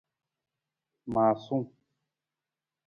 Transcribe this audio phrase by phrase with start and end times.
[1.13, 1.65] Maasung.